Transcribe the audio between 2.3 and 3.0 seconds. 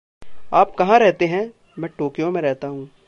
में रहता हूँ"